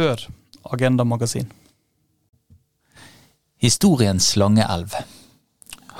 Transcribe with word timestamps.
Hør 0.00 0.16
Agenda 0.64 1.04
Magasin. 1.04 1.50
Historiens 3.60 4.36
lange 4.36 4.64
elv. 4.64 4.94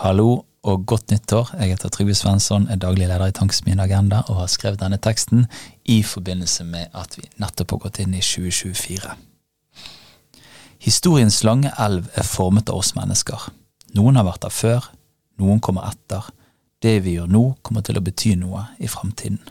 Hallo 0.01 0.45
og 0.62 0.87
godt 0.87 1.11
nyttår. 1.11 1.51
Jeg 1.58 1.74
heter 1.74 1.92
Trygve 1.92 2.15
Svensson, 2.17 2.65
er 2.72 2.81
daglig 2.81 3.10
leder 3.10 3.26
i 3.28 3.37
Tankesmien 3.37 3.81
Agenda 3.81 4.22
og 4.22 4.38
har 4.38 4.49
skrevet 4.49 4.81
denne 4.81 4.97
teksten 4.97 5.44
i 5.85 5.99
forbindelse 6.03 6.65
med 6.65 6.97
at 6.97 7.19
vi 7.19 7.26
nettopp 7.44 7.76
har 7.76 7.83
gått 7.85 8.01
inn 8.01 8.17
i 8.17 8.24
2024. 8.24 9.13
Historiens 10.80 11.42
lange 11.44 11.74
elv 11.76 12.08
er 12.17 12.30
formet 12.32 12.72
av 12.72 12.80
oss 12.80 12.94
mennesker. 12.96 13.51
Noen 14.01 14.17
har 14.17 14.30
vært 14.30 14.48
der 14.48 14.58
før, 14.62 14.90
noen 15.37 15.60
kommer 15.60 15.92
etter. 15.92 16.32
Det 16.80 17.02
vi 17.05 17.19
gjør 17.19 17.28
nå, 17.28 17.46
kommer 17.60 17.84
til 17.84 18.01
å 18.01 18.06
bety 18.09 18.32
noe 18.41 18.64
i 18.80 18.88
framtiden. 18.88 19.45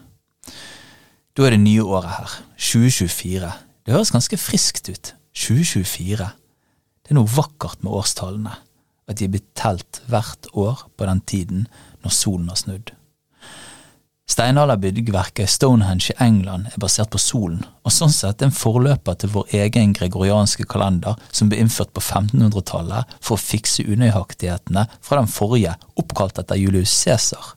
Da 1.37 1.45
er 1.45 1.53
det 1.53 1.65
nye 1.69 1.85
året 1.85 2.17
her, 2.17 2.39
2024. 2.57 3.57
Det 3.89 3.95
høres 3.95 4.11
ganske 4.13 4.37
friskt 4.37 4.85
ut. 4.93 5.09
2024. 5.33 6.25
Det 7.01 7.09
er 7.09 7.17
noe 7.17 7.25
vakkert 7.33 7.79
med 7.81 7.95
årstallene, 7.97 8.51
at 9.09 9.17
de 9.17 9.25
er 9.25 9.31
blitt 9.33 9.47
telt 9.57 9.97
hvert 10.05 10.45
år 10.53 10.83
på 10.93 11.07
den 11.09 11.21
tiden 11.25 11.63
når 12.05 12.13
solen 12.13 12.51
har 12.51 12.59
snudd. 12.61 12.91
Steinalderbyggverket 14.29 15.49
Stonehenge 15.49 16.13
i 16.13 16.17
England 16.21 16.67
er 16.69 16.83
basert 16.83 17.09
på 17.15 17.17
solen, 17.23 17.63
og 17.81 17.95
sånn 17.95 18.13
sett 18.13 18.45
en 18.45 18.53
forløper 18.53 19.17
til 19.23 19.33
vår 19.33 19.55
egen 19.57 19.95
gregorianske 19.97 20.67
kalender 20.69 21.17
som 21.31 21.49
ble 21.49 21.57
innført 21.57 21.89
på 21.97 22.03
1500-tallet 22.05 23.17
for 23.17 23.39
å 23.39 23.41
fikse 23.41 23.87
unøyaktighetene 23.89 24.83
fra 25.01 25.17
den 25.17 25.33
forrige, 25.33 25.73
oppkalt 25.97 26.37
etter 26.43 26.61
Julius 26.61 26.93
Cæsar. 26.93 27.55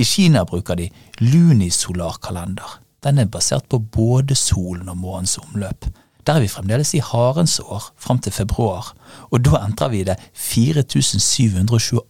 I 0.00 0.08
Kina 0.08 0.46
bruker 0.48 0.80
de 0.80 0.88
lunisolarkalender. 1.20 2.80
Den 3.04 3.18
er 3.18 3.28
basert 3.28 3.68
på 3.68 3.78
både 3.78 4.34
solen 4.34 4.88
og 4.88 4.96
månens 4.96 5.38
omløp. 5.38 5.84
Der 6.24 6.34
er 6.34 6.40
vi 6.40 6.48
fremdeles 6.48 6.94
i 6.96 7.02
harens 7.04 7.60
år, 7.60 7.82
fram 8.00 8.18
til 8.18 8.32
februar, 8.32 8.94
og 9.30 9.44
da 9.44 9.50
entrer 9.60 9.88
vi 9.92 10.04
det 10.08 10.16
4722. 10.32 12.00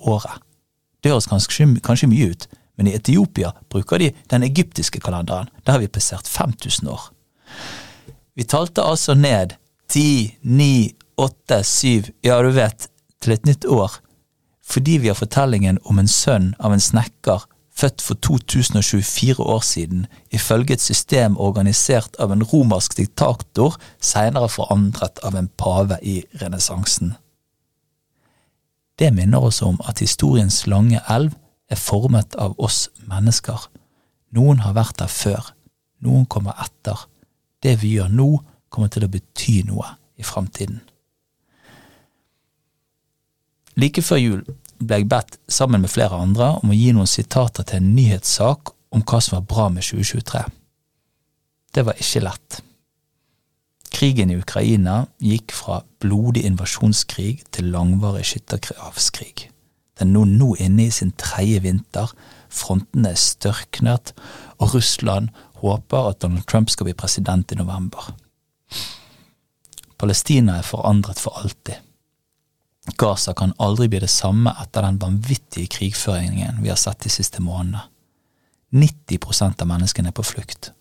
året. 0.00 0.32
Det 1.02 1.10
høres 1.10 1.26
kanskje, 1.26 1.80
kanskje 1.82 2.08
mye 2.08 2.30
ut, 2.30 2.46
men 2.78 2.86
i 2.86 2.94
Etiopia 2.94 3.50
bruker 3.70 3.98
de 3.98 4.12
den 4.30 4.42
egyptiske 4.46 5.00
kalenderen. 5.00 5.48
Der 5.66 5.72
har 5.72 5.80
vi 5.82 5.86
passert 5.90 6.28
5000 6.28 6.88
år. 6.88 7.10
Vi 8.34 8.44
talte 8.44 8.82
altså 8.82 9.14
ned 9.14 9.54
ti, 9.90 10.38
ni, 10.42 10.94
åtte, 11.16 11.64
syv, 11.64 12.04
ja 12.22 12.42
du 12.42 12.50
vet, 12.54 12.88
til 13.20 13.32
et 13.32 13.46
nytt 13.46 13.64
år, 13.66 13.90
fordi 14.64 14.98
vi 14.98 15.08
har 15.08 15.18
fortellingen 15.18 15.78
om 15.84 15.98
en 15.98 16.08
sønn 16.08 16.54
av 16.58 16.72
en 16.72 16.80
snekker 16.80 17.44
født 17.74 18.02
for 18.02 18.14
2024 18.14 19.42
år 19.42 19.60
siden, 19.60 20.06
ifølge 20.30 20.74
et 20.74 20.80
system 20.80 21.36
organisert 21.38 22.16
av 22.18 22.32
en 22.32 22.42
romersk 22.42 22.96
diktator, 22.96 23.76
senere 24.00 24.48
forandret 24.48 25.18
av 25.22 25.34
en 25.34 25.50
pave 25.58 25.98
i 26.02 26.22
renessansen. 26.42 27.14
Det 28.98 29.10
minner 29.14 29.42
oss 29.42 29.62
om 29.62 29.80
at 29.88 29.98
historiens 29.98 30.66
lange 30.70 31.00
elv 31.10 31.34
er 31.70 31.80
formet 31.80 32.36
av 32.38 32.54
oss 32.58 32.88
mennesker. 33.10 33.68
Noen 34.34 34.62
har 34.62 34.76
vært 34.78 35.00
der 35.02 35.10
før, 35.10 35.50
noen 35.98 36.26
kommer 36.30 36.54
etter. 36.62 37.08
Det 37.62 37.80
vi 37.82 37.96
gjør 37.96 38.12
nå, 38.12 38.28
kommer 38.70 38.90
til 38.90 39.06
å 39.06 39.10
bety 39.10 39.62
noe 39.66 39.96
i 40.18 40.26
framtiden. 40.26 40.80
Like 43.74 44.02
før 44.02 44.20
jul 44.22 44.42
ble 44.86 45.00
jeg 45.00 45.08
bedt, 45.10 45.38
sammen 45.48 45.84
med 45.84 45.92
flere 45.92 46.18
andre, 46.20 46.54
om 46.62 46.72
å 46.72 46.76
gi 46.76 46.92
noen 46.94 47.10
sitater 47.10 47.66
til 47.68 47.80
en 47.80 47.94
nyhetssak 47.96 48.74
om 48.94 49.02
hva 49.02 49.20
som 49.22 49.38
var 49.38 49.48
bra 49.50 49.66
med 49.72 49.84
2023. 49.86 50.44
Det 51.74 51.82
var 51.86 51.98
ikke 52.00 52.22
lett. 52.22 52.60
Krigen 53.94 54.30
i 54.30 54.38
Ukraina 54.40 55.04
gikk 55.22 55.54
fra 55.54 55.80
blodig 56.02 56.44
invasjonskrig 56.48 57.44
til 57.54 57.70
langvarig 57.74 58.24
skyttergravskrig. 58.30 59.48
Den 59.98 60.10
er 60.10 60.16
nå, 60.16 60.24
nå 60.26 60.48
inne 60.62 60.88
i 60.88 60.94
sin 60.94 61.12
tredje 61.18 61.60
vinter, 61.62 62.10
frontene 62.50 63.12
er 63.14 63.20
størknet, 63.20 64.12
og 64.58 64.74
Russland 64.74 65.30
håper 65.62 66.10
at 66.10 66.22
Donald 66.22 66.46
Trump 66.50 66.70
skal 66.70 66.90
bli 66.90 66.96
president 66.98 67.54
i 67.54 67.58
november. 67.58 68.10
Palestina 69.98 70.58
er 70.58 70.66
forandret 70.66 71.22
for 71.22 71.38
alltid. 71.38 71.78
Gaza 72.98 73.34
kan 73.34 73.54
aldri 73.58 73.88
bli 73.88 74.00
det 74.04 74.12
samme 74.12 74.52
etter 74.62 74.86
den 74.86 75.00
vanvittige 75.02 75.70
krigføringen 75.76 76.62
vi 76.62 76.70
har 76.72 76.80
sett 76.80 77.04
de 77.04 77.12
siste 77.12 77.42
månedene. 77.42 77.84
90% 78.74 79.62
av 79.62 79.68
menneskene 79.70 80.10
er 80.10 80.16
på 80.16 80.24
flukt. 80.26 80.72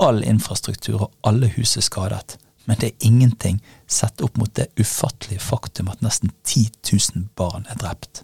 All 0.00 0.22
infrastruktur 0.24 1.02
og 1.04 1.10
alle 1.28 1.50
hus 1.52 1.76
er 1.76 1.84
skadet, 1.84 2.38
men 2.64 2.78
det 2.80 2.88
er 2.88 3.08
ingenting 3.08 3.58
sett 3.86 4.22
opp 4.24 4.38
mot 4.40 4.52
det 4.56 4.70
ufattelige 4.80 5.42
faktum 5.44 5.90
at 5.92 6.00
nesten 6.04 6.32
10 6.48 6.70
000 6.88 7.26
barn 7.36 7.66
er 7.68 7.80
drept. 7.82 8.22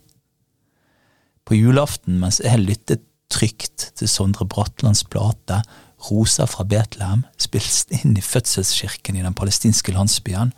På 1.44 1.56
julaften, 1.58 2.18
mens 2.22 2.40
jeg 2.44 2.64
lyttet 2.64 3.04
trygt 3.28 3.90
til 3.98 4.08
Sondre 4.08 4.46
Bratlands 4.48 5.04
plate 5.04 5.60
Rosa 6.08 6.46
fra 6.46 6.64
Betlehem, 6.64 7.24
spilt 7.40 7.92
inn 7.98 8.16
i 8.16 8.24
fødselskirken 8.24 9.18
i 9.18 9.24
den 9.24 9.36
palestinske 9.36 9.92
landsbyen, 9.92 10.52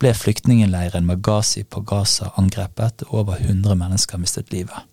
ble 0.00 0.14
flyktningleiren 0.16 1.06
Maghazi 1.06 1.64
på 1.64 1.82
Gaza 1.84 2.30
angrepet, 2.40 3.04
og 3.08 3.18
over 3.24 3.40
100 3.40 3.76
mennesker 3.76 4.18
mistet 4.18 4.52
livet. 4.52 4.88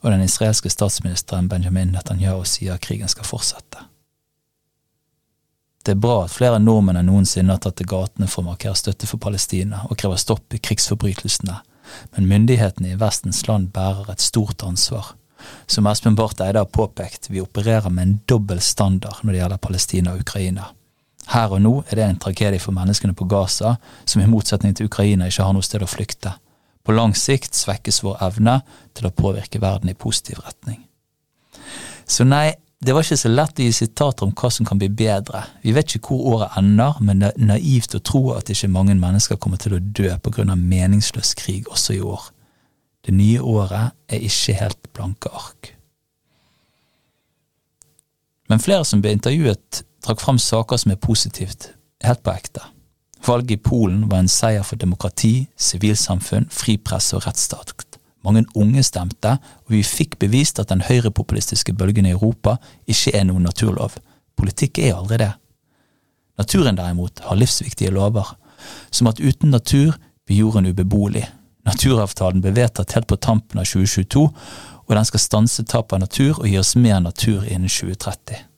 Og 0.00 0.10
den 0.10 0.24
israelske 0.24 0.70
statsministeren 0.72 1.48
Benjamin 1.48 1.92
Netanyahu 1.94 2.42
sier 2.48 2.80
krigen 2.82 3.08
skal 3.08 3.28
fortsette. 3.28 3.86
Det 5.84 5.94
er 5.94 6.00
bra 6.00 6.24
at 6.24 6.34
flere 6.34 6.58
nordmenn 6.60 6.98
enn 7.00 7.08
noensinne 7.08 7.54
har 7.54 7.62
tatt 7.64 7.78
til 7.80 7.88
gatene 7.88 8.28
for 8.28 8.42
å 8.42 8.50
markere 8.50 8.76
støtte 8.76 9.08
for 9.08 9.22
Palestina 9.22 9.86
og 9.86 9.96
krever 10.00 10.20
stopp 10.20 10.52
i 10.56 10.60
krigsforbrytelsene, 10.60 11.56
men 12.16 12.28
myndighetene 12.28 12.92
i 12.92 12.98
Vestens 13.00 13.46
land 13.48 13.70
bærer 13.72 14.10
et 14.12 14.24
stort 14.24 14.64
ansvar. 14.66 15.14
Som 15.70 15.88
Espen 15.88 16.18
Barth 16.18 16.42
Eide 16.44 16.60
har 16.60 16.68
påpekt, 16.68 17.30
vi 17.30 17.40
opererer 17.40 17.88
med 17.88 18.02
en 18.02 18.18
dobbel 18.28 18.60
standard 18.60 19.22
når 19.22 19.32
det 19.32 19.40
gjelder 19.40 19.64
Palestina 19.64 20.12
og 20.12 20.26
Ukraina. 20.26 20.68
Her 21.30 21.52
og 21.54 21.62
nå 21.62 21.74
er 21.86 21.98
det 21.98 22.06
en 22.06 22.20
tragedie 22.22 22.62
for 22.62 22.74
menneskene 22.74 23.14
på 23.14 23.26
Gaza, 23.30 23.76
som 24.04 24.22
i 24.22 24.28
motsetning 24.30 24.74
til 24.76 24.90
Ukraina 24.90 25.28
ikke 25.30 25.46
har 25.46 25.54
noe 25.54 25.66
sted 25.66 25.82
å 25.84 25.90
flykte. 25.90 26.34
På 26.82 26.94
lang 26.96 27.14
sikt 27.14 27.54
svekkes 27.54 28.00
vår 28.02 28.18
evne 28.26 28.60
til 28.98 29.06
å 29.06 29.14
påvirke 29.14 29.60
verden 29.62 29.92
i 29.92 29.98
positiv 29.98 30.40
retning. 30.42 30.82
Så 32.10 32.26
nei, 32.26 32.56
det 32.80 32.94
var 32.96 33.04
ikke 33.04 33.20
så 33.20 33.30
lett 33.30 33.60
å 33.60 33.66
gi 33.66 33.72
sitater 33.76 34.26
om 34.26 34.32
hva 34.34 34.48
som 34.50 34.66
kan 34.66 34.80
bli 34.80 34.88
bedre. 34.88 35.44
Vi 35.62 35.74
vet 35.76 35.94
ikke 35.94 36.14
hvor 36.14 36.34
året 36.34 36.56
ender, 36.58 36.96
men 37.04 37.20
det 37.22 37.34
er 37.34 37.50
naivt 37.52 37.94
å 37.94 38.00
tro 38.00 38.22
at 38.34 38.50
ikke 38.50 38.72
mange 38.72 38.96
mennesker 38.98 39.38
kommer 39.38 39.60
til 39.60 39.76
å 39.76 39.82
dø 39.82 40.08
av 40.16 40.56
meningsløs 40.56 41.34
krig 41.38 41.68
også 41.68 41.98
i 41.98 42.00
år. 42.00 42.30
Det 43.04 43.14
nye 43.14 43.40
året 43.44 43.92
er 44.08 44.24
ikke 44.24 44.56
helt 44.58 44.90
blanke 44.96 45.30
ark. 45.30 45.74
Men 48.50 48.64
flere 48.64 48.84
som 48.88 49.04
ble 49.04 49.12
intervjuet, 49.14 49.84
trakk 50.04 50.20
fram 50.20 50.38
saker 50.38 50.80
som 50.80 50.92
er 50.92 51.00
positivt, 51.00 51.70
helt 52.04 52.22
på 52.24 52.32
ekte. 52.32 52.64
Valget 53.26 53.50
i 53.50 53.62
Polen 53.62 54.08
var 54.08 54.22
en 54.22 54.32
seier 54.32 54.64
for 54.64 54.80
demokrati, 54.80 55.48
sivilsamfunn, 55.56 56.48
fri 56.50 56.78
presse 56.78 57.16
og 57.16 57.26
rettsstat. 57.26 57.74
Mange 58.24 58.44
unge 58.54 58.82
stemte, 58.84 59.36
og 59.64 59.72
vi 59.72 59.82
fikk 59.84 60.18
bevist 60.20 60.60
at 60.60 60.68
den 60.68 60.84
høyrepopulistiske 60.84 61.72
bølgen 61.72 62.08
i 62.08 62.12
Europa 62.12 62.56
ikke 62.86 63.14
er 63.16 63.24
noen 63.28 63.46
naturlov. 63.48 63.96
Politikk 64.36 64.80
er 64.80 64.96
aldri 64.96 65.20
det. 65.22 65.30
Naturen 66.40 66.76
derimot 66.76 67.20
har 67.24 67.36
livsviktige 67.36 67.92
lover, 67.92 68.36
som 68.90 69.08
at 69.08 69.20
uten 69.20 69.52
natur 69.52 69.96
blir 70.26 70.42
jorden 70.44 70.68
ubeboelig. 70.68 71.26
Naturavtalen 71.68 72.40
ble 72.44 72.54
vedtatt 72.56 72.96
helt 72.96 73.08
på 73.08 73.20
tampen 73.20 73.60
av 73.60 73.68
2022, 73.68 74.28
og 74.88 74.96
den 74.96 75.08
skal 75.08 75.22
stanse 75.22 75.64
tap 75.68 75.92
av 75.92 76.00
natur 76.02 76.40
og 76.40 76.48
gi 76.48 76.56
oss 76.60 76.76
mer 76.76 77.00
natur 77.04 77.44
innen 77.44 77.68
2030. 77.68 78.49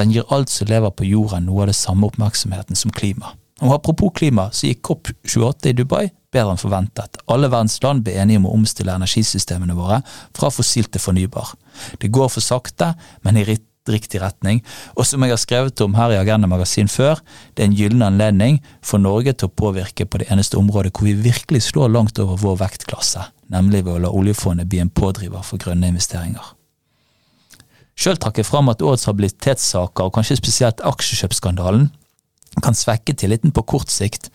Den 0.00 0.14
gir 0.14 0.24
alt 0.32 0.48
som 0.48 0.70
lever 0.70 0.92
på 0.96 1.04
jorden 1.04 1.44
noe 1.46 1.66
av 1.66 1.70
det 1.70 1.76
samme 1.76 2.08
oppmerksomheten 2.08 2.78
som 2.78 2.92
klima. 2.94 3.34
Og 3.60 3.74
apropos 3.74 4.14
klima, 4.16 4.48
så 4.56 4.70
gikk 4.70 4.86
COP28 4.88 5.68
i 5.68 5.76
Dubai 5.76 6.06
bedre 6.32 6.54
enn 6.54 6.60
forventet. 6.60 7.18
Alle 7.30 7.50
verdens 7.50 7.80
land 7.84 8.04
ble 8.06 8.14
enige 8.22 8.40
om 8.40 8.46
å 8.48 8.54
omstille 8.56 8.94
energisystemene 8.94 9.76
våre 9.76 10.00
fra 10.36 10.50
fossil 10.54 10.88
til 10.88 11.02
fornybar. 11.02 11.52
Det 12.00 12.12
går 12.14 12.30
for 12.32 12.44
sakte, 12.44 12.94
men 13.26 13.40
i 13.40 13.44
riktig 13.90 14.20
retning, 14.22 14.60
og 14.94 15.06
som 15.08 15.24
jeg 15.24 15.32
har 15.32 15.40
skrevet 15.40 15.80
om 15.82 15.96
her 15.98 16.12
i 16.14 16.18
Agenda 16.20 16.46
Magasin 16.46 16.88
før, 16.88 17.18
det 17.56 17.64
er 17.64 17.70
en 17.70 17.76
gyllen 17.76 18.04
anledning 18.06 18.60
for 18.86 19.02
Norge 19.02 19.34
til 19.34 19.48
å 19.48 19.56
påvirke 19.64 20.06
på 20.06 20.20
det 20.22 20.28
eneste 20.30 20.60
området 20.60 20.92
hvor 20.94 21.08
vi 21.08 21.16
virkelig 21.26 21.64
slår 21.66 21.90
langt 21.96 22.20
over 22.22 22.38
vår 22.38 22.60
vektklasse, 22.62 23.24
nemlig 23.50 23.82
ved 23.88 23.96
å 23.96 24.04
la 24.06 24.14
oljefondet 24.14 24.70
bli 24.70 24.84
en 24.84 24.94
pådriver 24.94 25.42
for 25.42 25.58
grønne 25.58 25.90
investeringer. 25.90 26.54
Sjøl 28.00 28.16
trakk 28.16 28.38
jeg 28.40 28.48
fram 28.48 28.70
at 28.72 28.80
årets 28.80 29.04
habilitetssaker, 29.10 30.06
og 30.08 30.14
kanskje 30.16 30.38
spesielt 30.38 30.80
aksjekjøpsskandalen, 30.88 31.90
kan 32.64 32.74
svekke 32.74 33.12
tilliten 33.14 33.52
på 33.54 33.62
kort 33.68 33.92
sikt, 33.92 34.30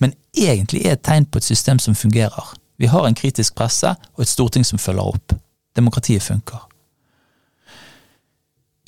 men 0.00 0.14
egentlig 0.32 0.86
er 0.86 0.96
et 0.96 1.04
tegn 1.06 1.28
på 1.28 1.38
et 1.38 1.46
system 1.46 1.78
som 1.78 1.94
fungerer. 1.94 2.54
Vi 2.80 2.88
har 2.88 3.04
en 3.06 3.14
kritisk 3.14 3.54
presse 3.60 3.92
og 3.92 4.24
et 4.24 4.30
storting 4.30 4.64
som 4.64 4.80
følger 4.80 5.12
opp. 5.12 5.34
Demokratiet 5.76 6.24
funker. 6.24 6.64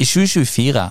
I 0.01 0.09
2024 0.09 0.87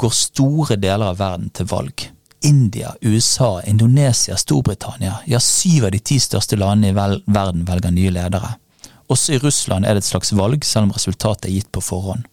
går 0.00 0.14
store 0.14 0.76
deler 0.80 1.10
av 1.10 1.18
verden 1.18 1.50
til 1.50 1.66
valg. 1.68 2.06
India, 2.44 2.94
USA, 3.02 3.58
Indonesia, 3.66 4.36
Storbritannia, 4.36 5.18
ja, 5.26 5.40
syv 5.40 5.88
av 5.88 5.94
de 5.96 6.00
ti 6.00 6.20
største 6.20 6.56
landene 6.60 6.92
i 6.92 6.96
verden 7.26 7.66
velger 7.66 7.92
nye 7.92 8.12
ledere. 8.14 8.54
Også 9.10 9.34
i 9.34 9.40
Russland 9.42 9.84
er 9.84 9.96
det 9.96 10.04
et 10.04 10.12
slags 10.12 10.32
valg, 10.36 10.64
selv 10.64 10.88
om 10.88 10.94
resultatet 10.94 11.50
er 11.50 11.58
gitt 11.58 11.72
på 11.72 11.82
forhånd. 11.84 12.24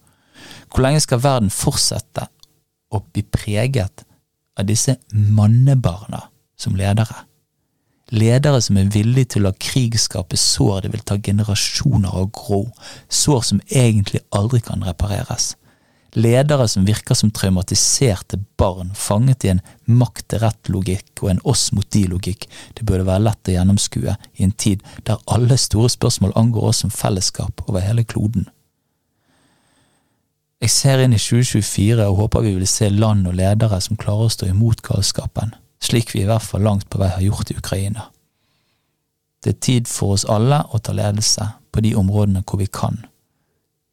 Hvor 0.71 0.85
lenge 0.85 1.03
skal 1.03 1.23
verden 1.23 1.51
fortsette 1.51 2.27
å 2.91 3.01
bli 3.11 3.23
preget 3.27 4.05
av 4.59 4.67
disse 4.69 4.95
mannebarna 5.11 6.23
som 6.59 6.77
ledere? 6.79 7.25
Ledere 8.11 8.59
som 8.63 8.75
er 8.79 8.91
villige 8.91 9.35
til 9.35 9.45
å 9.45 9.49
la 9.49 9.55
krig 9.55 9.95
skape 9.99 10.39
sår 10.39 10.83
det 10.83 10.91
vil 10.91 11.03
ta 11.07 11.15
generasjoner 11.15 12.11
å 12.11 12.27
gro, 12.35 12.65
sår 13.07 13.43
som 13.47 13.61
egentlig 13.69 14.19
aldri 14.35 14.59
kan 14.67 14.83
repareres. 14.83 15.53
Ledere 16.19 16.67
som 16.67 16.83
virker 16.83 17.15
som 17.15 17.31
traumatiserte 17.31 18.41
barn, 18.59 18.91
fanget 18.95 19.45
i 19.45 19.53
en 19.53 19.61
makt-rett-logikk 19.87 21.23
og 21.23 21.29
en 21.31 21.39
oss 21.47 21.69
mot 21.71 21.87
de-logikk 21.95 22.49
det 22.75 22.83
burde 22.83 23.07
være 23.07 23.29
lett 23.29 23.47
å 23.47 23.55
gjennomskue 23.55 24.17
i 24.35 24.43
en 24.43 24.51
tid 24.51 24.83
der 25.07 25.23
alle 25.31 25.55
store 25.55 25.91
spørsmål 25.93 26.35
angår 26.35 26.67
oss 26.73 26.83
som 26.83 26.91
fellesskap 26.91 27.63
over 27.69 27.79
hele 27.79 28.03
kloden. 28.03 28.49
Jeg 30.61 30.69
ser 30.69 31.01
inn 31.01 31.15
i 31.15 31.19
2024 31.19 32.05
og 32.05 32.19
håper 32.19 32.45
vi 32.45 32.55
vil 32.59 32.69
se 32.69 32.89
land 32.93 33.25
og 33.27 33.37
ledere 33.39 33.79
som 33.81 33.97
klarer 33.97 34.29
å 34.29 34.33
stå 34.33 34.51
imot 34.51 34.83
galskapen, 34.85 35.55
slik 35.81 36.13
vi 36.13 36.21
i 36.21 36.27
hvert 36.29 36.45
fall 36.45 36.61
langt 36.67 36.85
på 36.89 37.01
vei 37.01 37.09
har 37.09 37.23
gjort 37.25 37.49
i 37.49 37.57
Ukraina. 37.57 38.09
Det 39.41 39.55
er 39.55 39.63
tid 39.65 39.89
for 39.89 40.13
oss 40.13 40.27
alle 40.29 40.61
å 40.69 40.77
ta 40.77 40.93
ledelse 40.93 41.47
på 41.73 41.81
de 41.81 41.95
områdene 41.97 42.43
hvor 42.45 42.61
vi 42.61 42.69
kan 42.69 43.01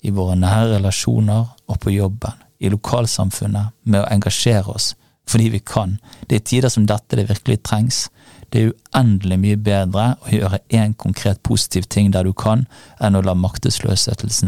i 0.04 0.12
våre 0.14 0.36
nære 0.38 0.76
relasjoner 0.76 1.48
og 1.66 1.80
på 1.82 1.90
jobben, 1.90 2.36
i 2.58 2.70
lokalsamfunnet, 2.70 3.74
med 3.82 4.02
å 4.02 4.08
engasjere 4.10 4.74
oss, 4.74 4.92
fordi 5.28 5.48
vi 5.52 5.60
kan. 5.60 5.98
Det 6.26 6.36
er 6.36 6.46
tider 6.46 6.72
som 6.72 6.86
dette 6.86 7.16
det 7.16 7.28
virkelig 7.28 7.62
trengs. 7.62 8.06
Det 8.52 8.62
er 8.62 8.70
uendelig 8.72 9.38
mye 9.40 9.56
bedre 9.60 10.04
å 10.24 10.32
gjøre 10.32 10.62
én 10.72 10.94
konkret 10.96 11.42
positiv 11.44 11.84
ting 11.92 12.12
der 12.14 12.24
du 12.24 12.32
kan, 12.32 12.64
enn 13.00 13.18
å 13.18 13.22
la 13.24 13.34
maktesløshetens 13.36 14.40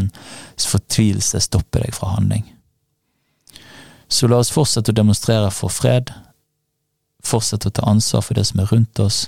fortvilelse 0.71 1.41
stoppe 1.45 1.83
deg 1.83 1.93
fra 1.93 2.15
handling. 2.15 2.47
Så 4.09 4.27
la 4.27 4.41
oss 4.41 4.51
fortsette 4.51 4.91
å 4.91 4.97
demonstrere 4.97 5.51
for 5.53 5.71
fred, 5.71 6.09
fortsette 7.23 7.69
å 7.69 7.75
ta 7.77 7.85
ansvar 7.87 8.25
for 8.25 8.35
det 8.35 8.47
som 8.49 8.59
er 8.59 8.71
rundt 8.73 8.99
oss, 8.99 9.27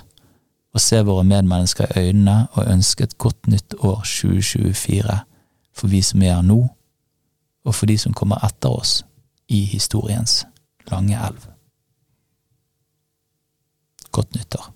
og 0.74 0.82
se 0.82 0.98
våre 1.06 1.22
medmennesker 1.22 1.92
i 1.94 2.08
øynene 2.08 2.48
og 2.52 2.66
ønske 2.66 3.06
et 3.06 3.14
godt 3.18 3.46
nytt 3.46 3.76
år 3.78 4.02
2024 4.02 5.20
for 5.74 5.90
vi 5.90 6.02
som 6.02 6.22
er 6.22 6.34
her 6.34 6.42
nå, 6.42 6.58
og 7.64 7.74
for 7.74 7.86
de 7.86 7.94
som 7.98 8.14
kommer 8.14 8.42
etter 8.46 8.74
oss 8.74 9.04
i 9.48 9.62
historiens 9.70 10.42
lange 10.90 11.16
elv. 11.16 11.46
Godt 14.10 14.34
nyttår. 14.34 14.73